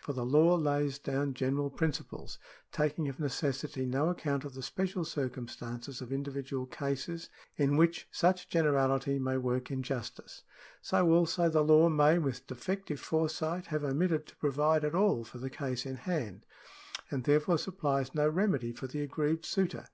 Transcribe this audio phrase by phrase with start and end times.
[0.00, 2.38] For the law lays down general principles,
[2.70, 8.48] taking of necessity no account of the special circumstances of individual cases in which such
[8.48, 10.44] generality may work injustice.
[10.82, 15.38] So also, the law may with defective foresight have omitted to provide at all for
[15.38, 16.46] the case in hand,
[17.10, 19.88] and therefore supplies no remedy for the aggrieved suitor.